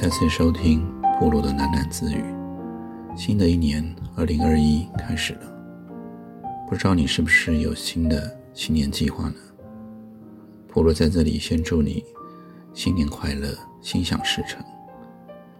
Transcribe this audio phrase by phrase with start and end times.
[0.00, 0.86] 再次收听
[1.18, 2.22] 部落的喃喃自语。
[3.16, 5.40] 新的一年，二零二一开始了，
[6.68, 9.34] 不知道你是不是有新的新年计划呢？
[10.68, 12.04] 部落在这里先祝你
[12.72, 14.64] 新年快乐，心想事成。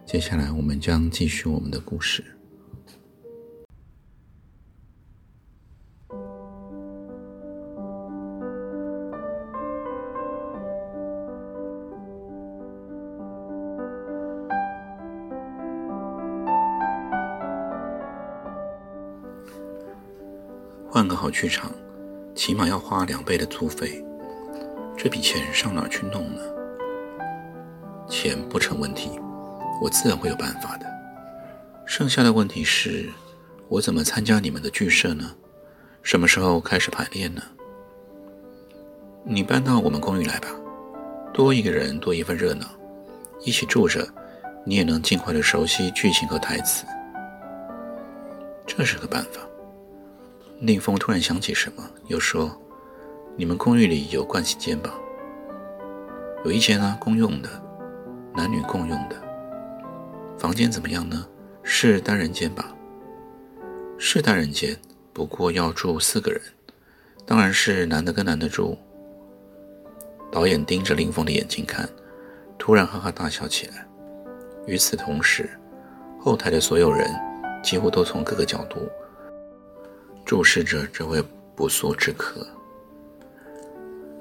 [0.05, 2.23] 接下来，我们将继续我们的故事。
[21.09, 21.69] 个好剧场，
[22.33, 24.01] 起码要花两倍的租费，
[24.95, 26.41] 这笔钱上哪儿去弄呢？
[28.07, 29.19] 钱不成问题，
[29.81, 30.85] 我自然会有办法的。
[31.85, 33.09] 剩下的问题是，
[33.67, 35.35] 我怎么参加你们的剧社呢？
[36.01, 37.41] 什么时候开始排练呢？
[39.25, 40.47] 你搬到我们公寓来吧，
[41.33, 42.65] 多一个人多一份热闹，
[43.41, 44.07] 一起住着，
[44.65, 46.85] 你也能尽快的熟悉剧情和台词，
[48.67, 49.41] 这是个办法。
[50.61, 52.51] 宁峰突然想起什么，又说
[53.37, 54.93] ：“你们公寓里有盥洗间吧？
[56.43, 57.49] 有一间啊，公用的，
[58.35, 59.15] 男女共用的。
[60.37, 61.25] 房间怎么样呢？
[61.63, 62.75] 是单人间吧？
[63.97, 64.75] 是单人间，
[65.13, 66.41] 不过要住四个人，
[67.25, 68.77] 当然是男的跟男的住。”
[70.29, 71.87] 导演盯着林峰的眼睛看，
[72.57, 73.87] 突然哈哈大笑起来。
[74.67, 75.49] 与此同时，
[76.19, 77.09] 后台的所有人
[77.63, 78.77] 几乎都从各个角度。
[80.29, 81.23] 注视着这位
[81.55, 82.45] 不速之客，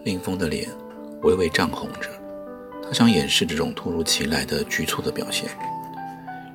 [0.05, 0.67] 令风的脸
[1.21, 2.09] 微微涨红着，
[2.83, 5.51] 他想掩饰这种突如其来的局促的表现，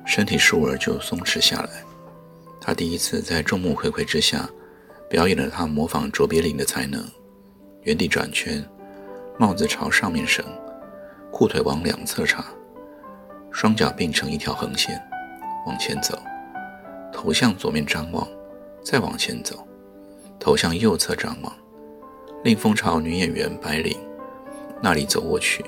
[0.04, 1.70] 身体倏尔就松弛下来。
[2.60, 4.50] 他第一次在众目睽睽之下
[5.08, 7.06] 表演了他模仿卓别林的才能：
[7.82, 8.60] 原地转圈，
[9.38, 10.44] 帽子朝上面升，
[11.30, 12.44] 裤腿往两侧插，
[13.52, 15.00] 双脚并成一条横线
[15.64, 16.18] 往前走，
[17.12, 18.26] 头向左面张望。
[18.84, 19.66] 再往前走，
[20.38, 21.52] 头向右侧张望，
[22.44, 23.98] 令风朝女演员白领
[24.82, 25.64] 那里走过去。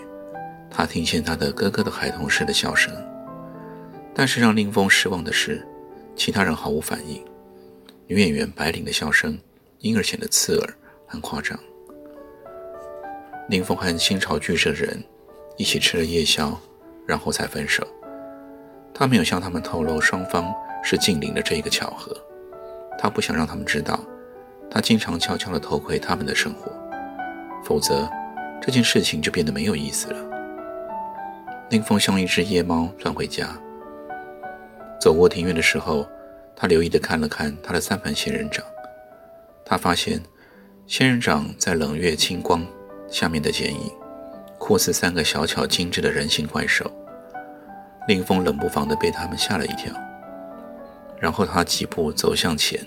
[0.71, 2.95] 他听见他的哥哥的孩童式的笑声，
[4.15, 5.67] 但是让令风失望的是，
[6.15, 7.25] 其他人毫无反应。
[8.07, 9.37] 女演员白领的笑声
[9.79, 10.75] 因而显得刺耳
[11.07, 11.59] 和夸张。
[13.49, 15.03] 令风和新潮剧社的人
[15.57, 16.61] 一起吃了夜宵，
[17.07, 17.87] 然后才分手。
[18.93, 20.53] 他没有向他们透露双方
[20.83, 22.15] 是近邻的这一个巧合。
[22.99, 23.99] 他不想让他们知道，
[24.71, 26.73] 他经常悄悄地偷窥他们的生活，
[27.65, 28.09] 否则
[28.61, 30.19] 这件事情就变得没有意思了。
[31.71, 33.49] 林峰像一只夜猫钻回家，
[35.01, 36.07] 走过庭院的时候，
[36.55, 38.65] 他留意地看了看他的三盆仙人掌，
[39.65, 40.21] 他发现
[40.87, 42.65] 仙人掌在冷月清光
[43.09, 43.91] 下面的剪影，
[44.59, 46.91] 酷似三个小巧精致的人形怪兽。
[48.09, 49.93] 林峰冷不防地被他们吓了一跳。
[51.21, 52.81] 然后他几步走向前，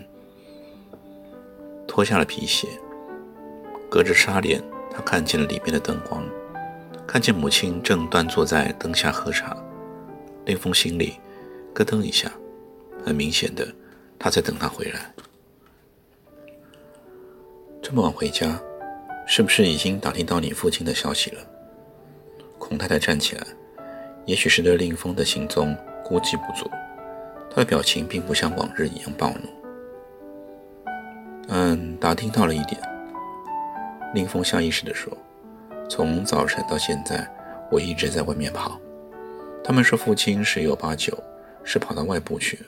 [1.87, 2.67] 脱下了皮鞋，
[3.89, 6.23] 隔着纱帘，他看见了里面的灯光，
[7.07, 9.57] 看见母亲正端坐在灯下喝茶。
[10.45, 11.13] 令风心里
[11.73, 12.31] 咯噔一下，
[13.05, 13.67] 很明显的，
[14.17, 15.13] 他在等他回来。
[17.81, 18.59] 这么晚回家，
[19.27, 21.41] 是不是已经打听到你父亲的消息了？
[22.57, 23.45] 孔太太站起来，
[24.25, 26.69] 也许是对令风的行踪估计不足。
[27.49, 29.49] 他的表情并不像往日一样暴怒。
[31.47, 32.79] 嗯，打听到了一点。
[34.13, 35.11] 林峰下意识地说
[35.89, 37.27] ：“从早晨到现在，
[37.71, 38.79] 我一直在外面跑。
[39.63, 41.17] 他们说父亲十有八九
[41.63, 42.63] 是跑到外部去了。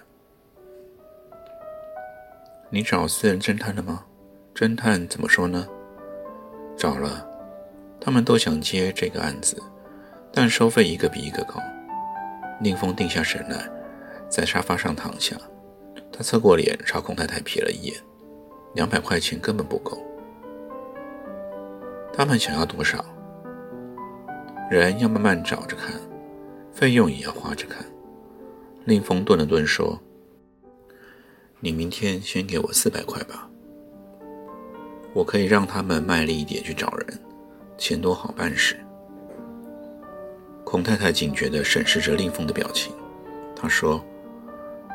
[2.69, 4.03] 你找私人侦探了吗？
[4.55, 5.67] 侦探怎么说呢？
[6.77, 7.27] 找了，
[7.99, 9.61] 他们都想接这个案子，
[10.33, 11.55] 但收费一个比一个高。”
[12.59, 13.67] 宁峰定下神来。
[14.31, 15.35] 在沙发上躺下，
[16.09, 17.95] 他侧过脸朝孔太太瞥了一眼，
[18.73, 20.01] 两百块钱根本不够。
[22.13, 23.03] 他们想要多少？
[24.69, 25.99] 人要慢慢找着看，
[26.71, 27.85] 费用也要花着看。
[28.85, 29.99] 令风顿了顿说
[31.59, 33.49] ：“你明天先给我四百块吧，
[35.13, 37.19] 我可以让他们卖力一点去找人，
[37.77, 38.77] 钱多好办事。”
[40.63, 42.93] 孔太太警觉地审视着令风的表情，
[43.57, 44.01] 她说。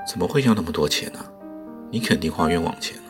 [0.06, 1.18] 怎么会要那么多钱呢？
[1.90, 3.02] 你肯定花冤枉钱了。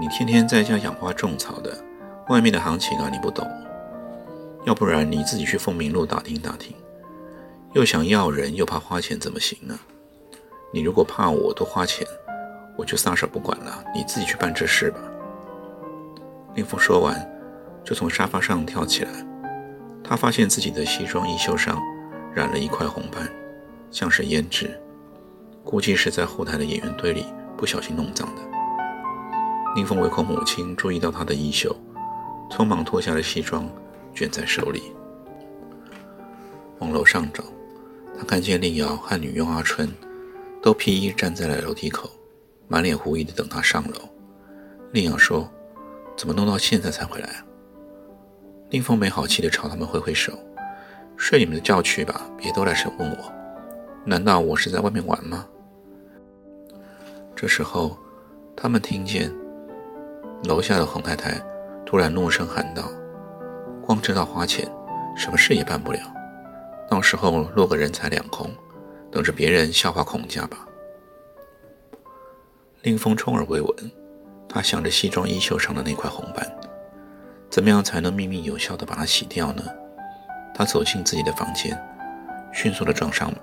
[0.00, 1.76] 你天天在家养花种草的，
[2.28, 3.48] 外面的行情啊你不懂。
[4.64, 6.76] 要不然你自己去凤鸣路打听打听。
[7.72, 9.78] 又想要人又怕花钱，怎么行呢？
[10.72, 12.06] 你如果怕我多花钱，
[12.76, 13.82] 我就撒手不管了。
[13.94, 15.00] 你自己去办这事吧。
[16.54, 17.30] 令夫说完，
[17.82, 19.10] 就从沙发上跳起来。
[20.04, 21.80] 他发现自己的西装衣袖上
[22.34, 23.30] 染了一块红斑，
[23.90, 24.78] 像是胭脂，
[25.70, 28.40] 估计是在后台的演员堆里不小心弄脏的。
[29.76, 31.76] 宁峰唯恐母亲注意到他的衣袖，
[32.50, 33.68] 匆忙脱下了西装，
[34.14, 34.94] 卷在手里，
[36.78, 37.44] 往楼上走。
[38.18, 39.94] 他看见令瑶和女佣阿春
[40.62, 42.08] 都披衣站在了楼梯口，
[42.66, 44.08] 满脸狐疑地等他上楼。
[44.92, 45.46] 令瑶说
[46.16, 47.44] ：“怎么弄到现在才回来啊？”
[48.72, 50.32] 令风没好气地朝他们挥挥手
[51.18, 53.32] ：“睡你们的觉去吧，别都来审问我。
[54.06, 55.44] 难道我是在外面玩吗？”
[57.40, 57.96] 这时候，
[58.56, 59.32] 他们听见
[60.42, 61.40] 楼下的洪太太
[61.86, 62.90] 突然怒声喊道
[63.80, 64.68] ：“光知道花钱，
[65.16, 66.00] 什么事也办不了。”
[66.90, 68.50] 到时候落个人财两空，
[69.08, 70.66] 等着别人笑话孔家吧。
[72.82, 73.72] 令风充耳未闻，
[74.48, 76.44] 他想着西装衣袖上的那块红斑，
[77.48, 79.62] 怎么样才能秘密有效地把它洗掉呢？
[80.52, 81.80] 他走进自己的房间，
[82.52, 83.38] 迅速地撞上门，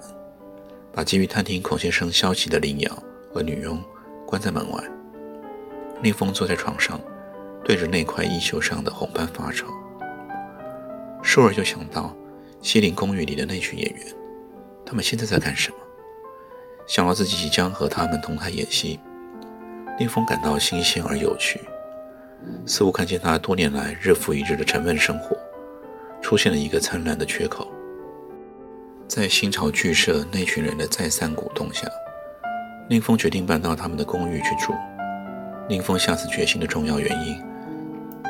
[0.91, 2.91] 把急于探听孔先生消息的林瑶
[3.36, 3.84] 和女佣
[4.26, 4.82] 关在门外。
[6.02, 6.98] 令风坐在床上，
[7.66, 9.68] 对着那块衣袖上的红斑发愁。
[11.22, 12.16] 倏尔就想到。
[12.62, 14.08] 西林公寓里的那群演员，
[14.84, 15.78] 他们现在在干什么？
[16.88, 19.00] 想到自己即将和他们同台演戏，
[20.00, 21.62] 令风感到新鲜而有趣，
[22.66, 25.38] 似乎看见他多年来日复一日的沉闷生活，
[26.24, 27.72] 出现了一个灿烂的缺口。
[29.08, 31.88] 在新潮剧社那群人的再三鼓动下，
[32.90, 34.74] 令风决定搬到他们的公寓去住。
[35.68, 37.42] 令风下此决心的重要原因，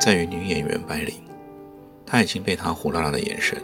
[0.00, 1.14] 在于女演员白灵，
[2.04, 3.60] 她已经被他火辣辣的眼神。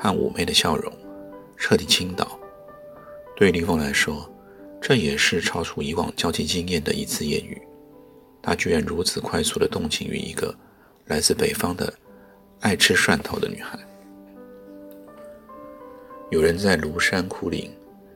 [0.00, 0.92] 和妩媚的笑容
[1.56, 2.38] 彻底倾倒。
[3.36, 4.30] 对林峰来说，
[4.80, 7.60] 这也是超出以往交际经验的一次艳遇。
[8.40, 10.54] 他居然如此快速地动情于一个
[11.06, 11.92] 来自北方的
[12.60, 13.76] 爱吃蒜头的女孩。
[16.30, 17.68] 有人在庐山枯岭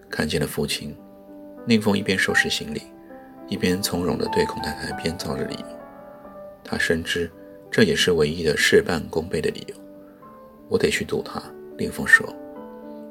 [0.09, 0.97] 看见了父亲。
[1.64, 2.82] 宁峰一边收拾行李，
[3.49, 5.67] 一边从容地对孔太太编造着理由。
[6.64, 7.31] 他深知
[7.70, 9.75] 这也是唯一的事半功倍的理由。
[10.69, 11.43] 我得去堵他。
[11.79, 12.26] 林峰说：“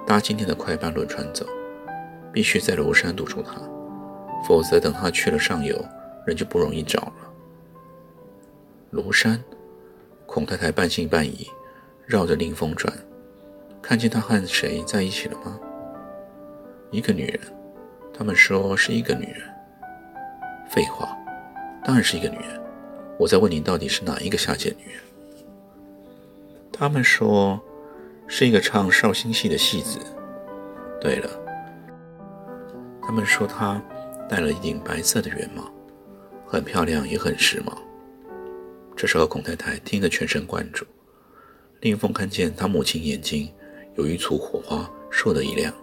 [0.06, 1.46] 搭今天的快班轮船走，
[2.32, 3.60] 必须在庐山堵住他，
[4.48, 5.84] 否则等他去了上游，
[6.26, 7.14] 人就不容易找了。”
[8.94, 9.44] 庐山，
[10.26, 11.48] 孔太太半信半疑，
[12.06, 12.94] 绕着林峰转，
[13.82, 15.60] 看见他和谁在一起了吗？
[16.92, 17.40] 一个女人，
[18.22, 19.42] 他们说是一个女人。
[20.70, 21.18] 废话，
[21.84, 22.62] 当然是一个女人。
[23.18, 25.02] 我在问你，到底是哪一个下贱女人？
[26.72, 27.60] 他们说。
[28.28, 29.98] 是一个唱绍兴戏的戏子。
[31.02, 31.30] 对了，
[33.02, 33.82] 他们说她
[34.30, 35.70] 戴了一顶白色的圆帽，
[36.46, 37.76] 很漂亮，也很时髦。
[38.96, 40.86] 这时候，孔太太听得全神贯注。
[41.82, 43.52] 令凤看见她母亲眼睛
[43.96, 45.74] 有一簇火花，烁的一亮。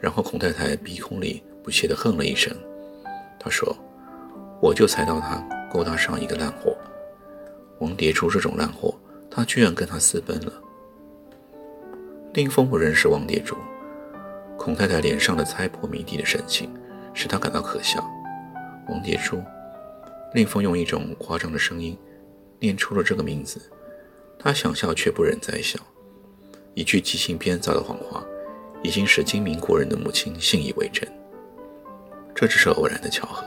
[0.00, 2.54] 然后，孔太太鼻孔里不屑地哼了一声。
[3.38, 3.76] 他说
[4.60, 5.42] ：“我就猜到他
[5.72, 6.76] 勾搭上一个烂货，
[7.78, 8.94] 王蝶珠这种烂货，
[9.30, 10.52] 他居然跟他私奔了。”
[12.34, 13.56] 林峰不认识王蝶珠，
[14.56, 16.70] 孔太太脸上的猜破谜底的神情
[17.14, 18.04] 使他感到可笑。
[18.88, 19.42] 王蝶珠，
[20.34, 21.98] 林峰用一种夸张的声音
[22.58, 23.60] 念出了这个名字，
[24.38, 25.78] 他想笑却不忍再笑。
[26.74, 28.24] 一句即兴编造的谎话，
[28.82, 31.10] 已经使精明过人的母亲信以为真。
[32.40, 33.44] 这只是偶然的巧合。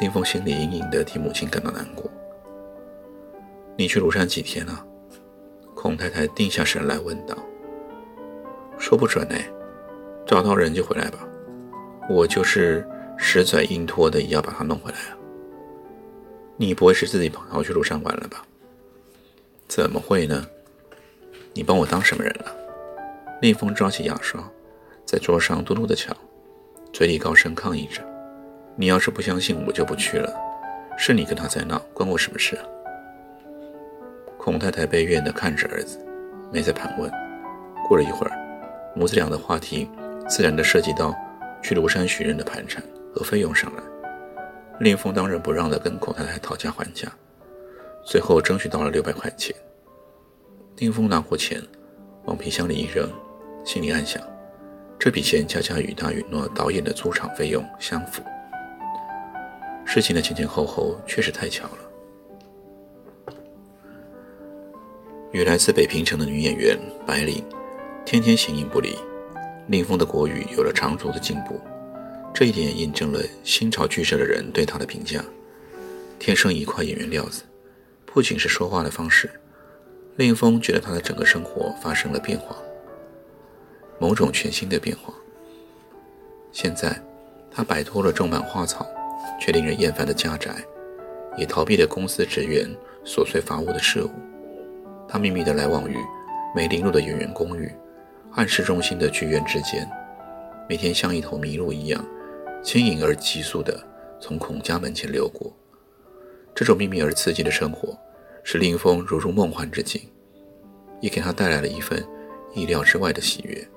[0.00, 2.10] 林峰心里隐隐的替母亲感到难过。
[3.76, 4.82] 你去庐山几天了？
[5.74, 7.36] 孔太太定下神来问道。
[8.78, 9.36] 说不准呢，
[10.26, 11.28] 找到人就回来吧。
[12.08, 12.88] 我就是
[13.18, 15.18] 死拽硬拖的，也要把他弄回来啊。
[16.56, 18.46] 你不会是自己跑去庐山玩了吧？
[19.68, 20.46] 怎么会呢？
[21.52, 22.46] 你帮我当什么人了？
[23.42, 24.42] 厉风抓起牙刷，
[25.04, 26.16] 在桌上嘟嘟的敲，
[26.94, 28.00] 嘴里高声抗议着
[28.78, 30.32] ：“你要是不相信，我就不去了。
[30.96, 32.62] 是你跟他在闹，关我什么事啊？”
[34.38, 35.98] 孔太太悲怨地看着儿子，
[36.52, 37.10] 没再盘问。
[37.88, 38.32] 过了一会儿。
[38.94, 39.90] 母子俩的话题
[40.28, 41.12] 自然地涉及到
[41.60, 42.80] 去庐山寻人的盘缠
[43.12, 43.82] 和费用上来。
[44.78, 47.08] 令峰当仁不让地跟孔太太讨价还价，
[48.04, 49.52] 最后争取到了六百块钱。
[50.76, 51.60] 令峰拿过钱，
[52.26, 53.10] 往皮箱里一扔，
[53.64, 54.22] 心里暗想：
[54.98, 58.22] 这笔钱恰恰与他允诺导演的租场费用相符。
[59.84, 61.78] 事情的前前后后确实太巧了。
[65.32, 67.44] 与来自北平城的女演员白领。
[68.06, 68.94] 天天形影不离，
[69.68, 71.58] 令峰的国语有了长足的进步，
[72.34, 75.24] 这一点印证了新潮剧社的人对他的评价：
[76.18, 77.42] 天生一块演员料子。
[78.04, 79.30] 不仅是说话的方式，
[80.16, 82.54] 令峰觉得他的整个生活发生了变化。
[83.98, 85.12] 某种全新的变化。
[86.52, 87.00] 现在，
[87.50, 88.86] 他摆脱了种满花草
[89.40, 90.54] 却令人厌烦的家宅，
[91.36, 92.68] 也逃避了公司职员
[93.04, 94.10] 琐碎乏味的事务。
[95.08, 95.96] 他秘密地来往于
[96.54, 97.70] 梅林路的演员公寓、
[98.32, 99.88] 暗市中心的剧院之间，
[100.68, 102.04] 每天像一头麋鹿一样，
[102.62, 103.84] 轻盈而急速地
[104.20, 105.52] 从孔家门前流过。
[106.54, 107.98] 这种秘密而刺激的生活，
[108.44, 110.00] 使林峰如入梦幻之境，
[111.00, 112.04] 也给他带来了一份
[112.54, 113.68] 意料之外的喜悦。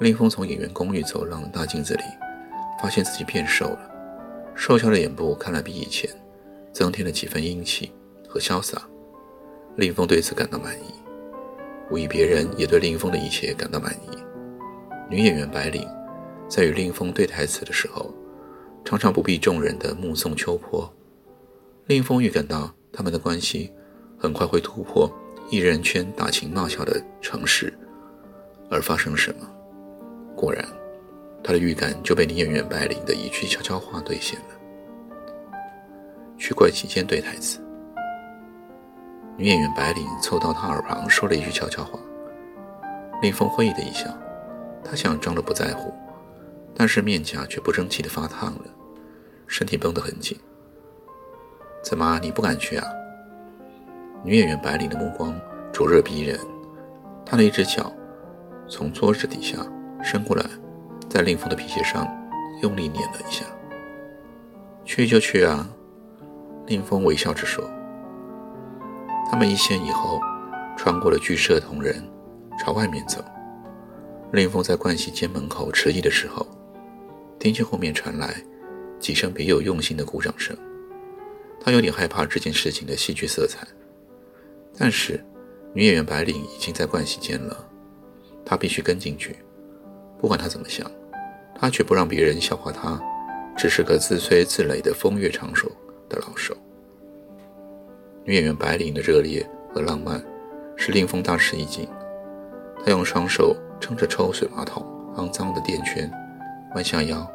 [0.00, 2.02] 令风从演员公寓走廊的大镜子里，
[2.80, 3.90] 发现自己变瘦了，
[4.54, 6.08] 瘦小的眼部看来比以前
[6.72, 7.90] 增添了几分英气
[8.28, 8.82] 和潇洒。
[9.76, 10.92] 令风对此感到满意，
[11.90, 14.18] 无疑别人也对令风的一切感到满意。
[15.08, 15.88] 女演员白领
[16.48, 18.12] 在与令风对台词的时候，
[18.84, 20.92] 常常不必众人的目送秋波。
[21.86, 23.72] 令风预感到他们的关系
[24.18, 25.10] 很快会突破
[25.50, 27.72] 艺人圈打情骂俏的城市，
[28.70, 29.48] 而发生什么？
[30.38, 30.64] 果然，
[31.42, 34.54] 他的预感就被女演员白领的一句悄悄话兑现了。
[36.36, 37.58] 去怪奇间对台词，
[39.36, 41.98] 女演员白领凑到他耳旁说了一句悄悄话。
[43.20, 44.16] 令风会意的一笑，
[44.84, 45.92] 他想装的不在乎，
[46.72, 48.64] 但是面颊却不争气的发烫了，
[49.48, 50.38] 身体绷得很紧。
[51.82, 52.86] 怎么你不敢去啊？
[54.22, 55.34] 女演员白领的目光
[55.72, 56.38] 灼热逼人，
[57.26, 57.92] 她的一只脚
[58.68, 59.58] 从桌子底下
[60.02, 60.44] 伸过来，
[61.08, 62.06] 在令风的皮鞋上
[62.62, 63.44] 用力碾了一下。
[64.84, 65.68] 去就去啊！
[66.66, 67.68] 令风微笑着说。
[69.30, 70.18] 他们一先一后
[70.76, 72.02] 穿过了剧社同仁，
[72.58, 73.22] 朝外面走。
[74.32, 76.46] 令风在盥洗间门口迟疑的时候，
[77.38, 78.34] 听见后面传来
[78.98, 80.56] 几声别有用心的鼓掌声。
[81.60, 83.66] 他有点害怕这件事情的戏剧色彩，
[84.76, 85.22] 但是
[85.74, 87.68] 女演员白领已经在盥洗间了，
[88.44, 89.36] 他必须跟进去。
[90.20, 90.90] 不管他怎么想，
[91.54, 93.00] 他绝不让别人笑话他，
[93.56, 95.70] 只是个自吹自擂的风月场所
[96.08, 96.56] 的老手。
[98.24, 100.22] 女演员白领的热烈和浪漫
[100.76, 101.88] 使令风大吃一惊，
[102.84, 104.84] 他用双手撑着抽水马桶
[105.16, 106.10] 肮脏的垫圈，
[106.74, 107.26] 弯下腰，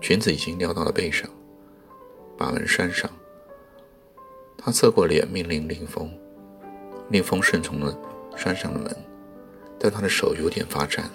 [0.00, 1.28] 裙子已经撩到了背上。
[2.36, 3.08] 把门拴上，
[4.58, 6.10] 他侧过脸命令令风，
[7.08, 7.96] 令风顺从了
[8.34, 8.96] 拴上了门，
[9.78, 11.08] 但他的手有点发颤，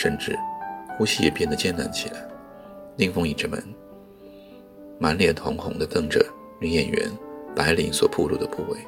[0.00, 0.34] 甚至
[0.96, 2.26] 呼吸也变得艰难起来。
[2.96, 3.62] 令风倚着门，
[4.98, 6.24] 满脸通红地瞪着
[6.58, 7.10] 女演员
[7.54, 8.78] 白领所暴露的部位，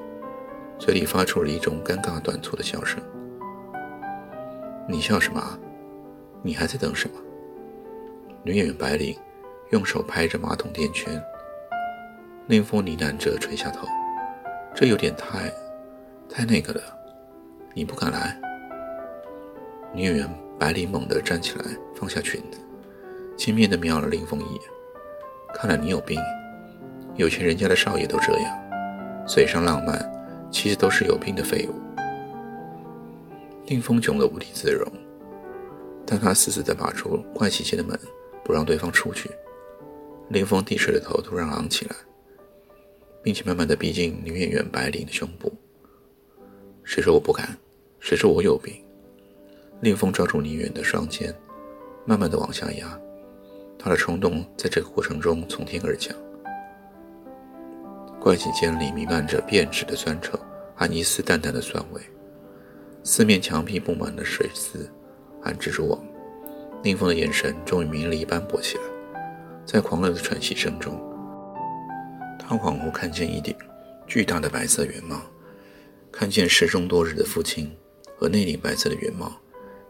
[0.79, 2.99] 嘴里发出了一种尴尬短促的笑声。
[4.89, 5.59] 你笑什么？
[6.43, 7.17] 你还在等什么？
[8.43, 9.15] 女演员白领。
[9.71, 11.19] 用手拍着马桶垫圈，
[12.47, 13.89] 令风呢喃着垂下头，
[14.75, 15.51] 这有点太，
[16.29, 16.81] 太那个了。
[17.73, 18.39] 你不敢来？
[19.95, 20.29] 女演员
[20.63, 21.65] 白领猛地站起来，
[21.97, 22.59] 放下裙子，
[23.37, 24.63] 轻蔑地瞄了林峰一眼。
[25.53, 26.21] 看来你有病，
[27.17, 30.01] 有钱人家的少爷都这样，嘴上浪漫，
[30.53, 31.75] 其实都是有病的废物。
[33.67, 34.87] 林峰窘得无地自容，
[36.07, 37.99] 但他死死地把住怪奇间的门，
[38.45, 39.29] 不让对方出去。
[40.29, 41.97] 林峰低垂的头突然昂起来，
[43.21, 45.53] 并且慢慢的逼近女演员白灵的胸部。
[46.85, 47.59] 谁说我不敢？
[47.99, 48.73] 谁说我有病？
[49.83, 51.35] 林峰抓住宁远的双肩，
[52.05, 52.97] 慢慢的往下压。
[53.77, 56.15] 他的冲动在这个过程中从天而降。
[58.21, 60.39] 怪气间里弥漫着变质的酸臭
[60.77, 62.01] 和一丝淡淡的酸味，
[63.03, 64.89] 四面墙壁布满了水丝
[65.41, 66.01] 和蜘蛛网。
[66.81, 68.85] 宁风的眼神终于明了一斑驳起来。
[69.67, 70.97] 在狂热的喘息声中，
[72.39, 73.53] 他恍惚看见一顶
[74.07, 75.21] 巨大的白色圆帽，
[76.13, 77.69] 看见失踪多日的父亲
[78.17, 79.33] 和那顶白色的圆帽，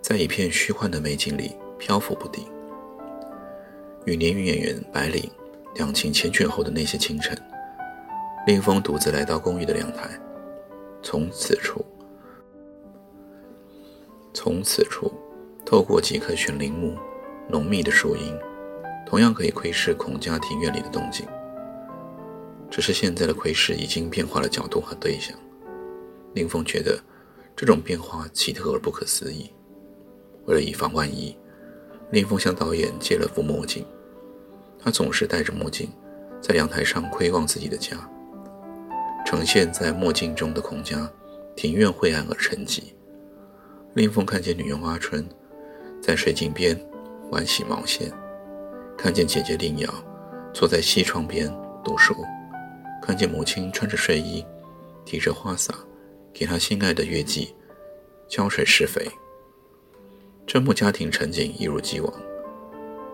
[0.02, 2.44] 在一片虚幻的美景里漂浮不定。
[4.04, 5.30] 与年女演员白领
[5.76, 7.40] 两情缱绻后的那些清晨，
[8.46, 10.10] 林峰独自来到公寓的阳台，
[11.02, 11.84] 从此处，
[14.34, 15.10] 从此处，
[15.64, 16.96] 透过几棵悬铃木
[17.48, 18.36] 浓密的树荫。
[19.06, 21.26] 同样可以窥视孔家庭院里的动静，
[22.70, 25.36] 只是现在的窥视已经变化了角度和对象。
[26.32, 26.98] 林峰觉得
[27.54, 29.52] 这种变化奇特而不可思议。
[30.46, 31.36] 为了以防万一，
[32.10, 33.84] 林峰向导演借了副墨镜。
[34.78, 35.88] 他总是戴着墨镜，
[36.40, 37.96] 在阳台上窥望自己的家。
[39.24, 41.08] 呈现在墨镜中的孔家
[41.54, 42.82] 庭院晦暗而沉寂。
[43.94, 45.24] 林峰看见女佣阿春
[46.02, 46.78] 在水井边
[47.30, 48.12] 玩洗毛线。
[48.98, 49.88] 看见姐姐令瑶
[50.52, 51.48] 坐在西窗边
[51.84, 52.14] 读书，
[53.00, 54.44] 看见母亲穿着睡衣，
[55.04, 55.74] 提着花洒，
[56.32, 57.54] 给她心爱的月季
[58.28, 59.08] 浇水施肥。
[60.46, 62.12] 真木家庭沉静一如既往，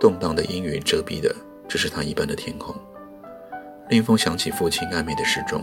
[0.01, 1.35] 动荡的阴云遮蔽的
[1.69, 2.75] 只是他一半的天空。
[3.91, 5.63] 林峰想起父亲暧昧的时钟，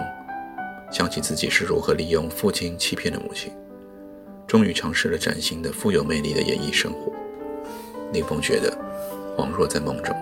[0.91, 3.51] 想起自己是如何利用父亲欺骗的母亲，
[4.47, 7.11] 终于尝试了崭新的、富有魅力的演艺生活。
[8.13, 8.71] 林峰觉得，
[9.35, 10.15] 恍若在梦中，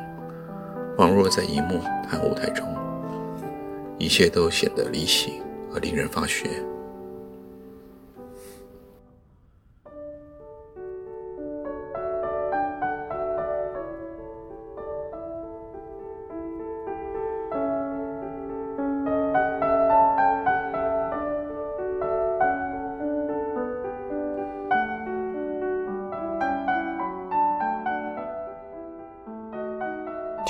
[0.97, 2.65] 恍若在荧幕和舞台中，
[3.99, 5.41] 一切都显得离奇
[5.73, 6.47] 而令人发噱。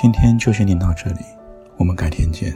[0.04, 1.22] 今天就先听到这里，
[1.78, 2.54] 我们改天见。